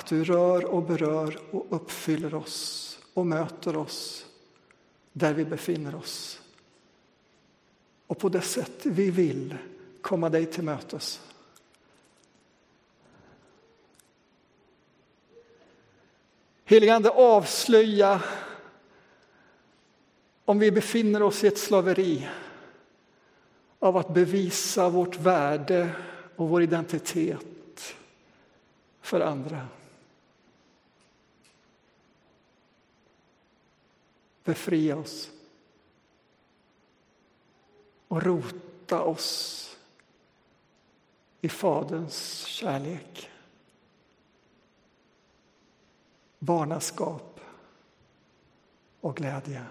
att 0.00 0.06
du 0.06 0.24
rör 0.24 0.64
och 0.64 0.82
berör 0.82 1.38
och 1.50 1.66
uppfyller 1.70 2.34
oss 2.34 2.98
och 3.14 3.26
möter 3.26 3.76
oss 3.76 4.26
där 5.12 5.34
vi 5.34 5.44
befinner 5.44 5.94
oss 5.94 6.40
och 8.06 8.18
på 8.18 8.28
det 8.28 8.40
sätt 8.40 8.86
vi 8.86 9.10
vill 9.10 9.56
komma 10.00 10.28
dig 10.28 10.46
till 10.46 10.64
mötes. 10.64 11.20
Helige 16.64 16.94
Ande, 16.94 17.10
avslöja 17.10 18.22
om 20.44 20.58
vi 20.58 20.70
befinner 20.70 21.22
oss 21.22 21.44
i 21.44 21.46
ett 21.46 21.58
slaveri 21.58 22.28
av 23.78 23.96
att 23.96 24.14
bevisa 24.14 24.88
vårt 24.88 25.18
värde 25.18 25.90
och 26.36 26.48
vår 26.48 26.62
identitet 26.62 27.94
för 29.00 29.20
andra. 29.20 29.66
Befria 34.44 34.96
oss 34.96 35.30
och 38.08 38.22
rota 38.22 39.02
oss 39.02 39.76
i 41.40 41.48
Faderns 41.48 42.44
kärlek. 42.44 43.30
Barnaskap 46.38 47.40
och 49.00 49.16
glädje. 49.16 49.62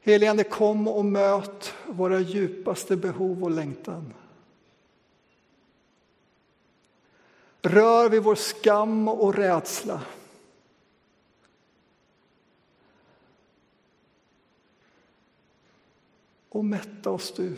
Helige 0.00 0.44
kom 0.44 0.88
och 0.88 1.04
möt 1.04 1.74
våra 1.86 2.20
djupaste 2.20 2.96
behov 2.96 3.44
och 3.44 3.50
längtan. 3.50 4.14
Rör 7.66 8.08
vid 8.08 8.22
vår 8.22 8.34
skam 8.34 9.08
och 9.08 9.34
rädsla. 9.34 10.02
Och 16.48 16.64
mätta 16.64 17.10
oss 17.10 17.32
du. 17.32 17.56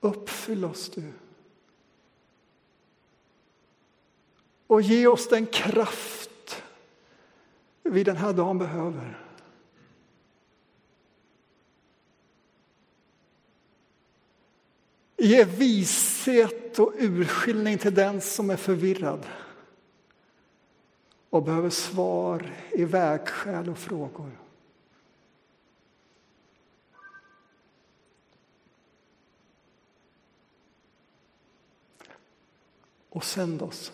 Uppfyll 0.00 0.64
oss 0.64 0.90
du. 0.90 1.12
Och 4.66 4.82
ge 4.82 5.06
oss 5.06 5.28
den 5.28 5.46
kraft 5.46 6.62
vi 7.82 8.04
den 8.04 8.16
här 8.16 8.32
dagen 8.32 8.58
behöver. 8.58 9.29
Ge 15.22 15.44
vishet 15.44 16.78
och 16.78 16.92
urskiljning 16.98 17.78
till 17.78 17.94
den 17.94 18.20
som 18.20 18.50
är 18.50 18.56
förvirrad 18.56 19.26
och 21.30 21.42
behöver 21.42 21.70
svar 21.70 22.52
i 22.70 22.84
vägskäl 22.84 23.68
och 23.68 23.78
frågor. 23.78 24.30
Och 33.08 33.24
sänd 33.24 33.62
oss 33.62 33.92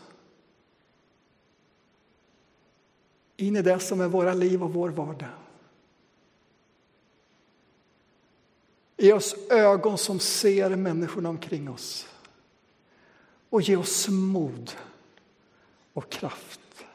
in 3.37 3.57
i 3.57 3.63
det 3.63 3.79
som 3.79 4.01
är 4.01 4.09
våra 4.09 4.35
liv 4.35 4.63
och 4.63 4.73
vår 4.73 4.89
vardag. 4.89 5.46
Ge 8.97 9.13
oss 9.13 9.35
ögon 9.51 9.99
som 9.99 10.21
ser 10.21 10.77
människorna 10.77 11.29
omkring 11.29 11.71
oss. 11.71 12.09
Och 13.51 13.63
ge 13.63 13.77
oss 13.77 14.09
mod 14.09 14.73
och 15.93 16.11
kraft 16.11 16.87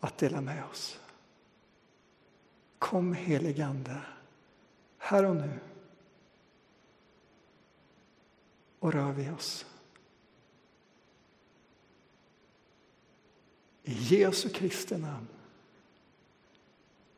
att 0.00 0.18
dela 0.18 0.40
med 0.40 0.64
oss. 0.64 1.00
Kom 2.78 3.12
heligande, 3.12 4.00
här 4.98 5.24
och 5.24 5.36
nu. 5.36 5.58
Och 8.78 8.92
rör 8.92 9.12
vid 9.12 9.32
oss. 9.32 9.66
I 13.82 13.92
Jesu 13.92 14.48
Kristi 14.48 14.96
namn. 14.96 15.28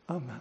Amen. 0.07 0.40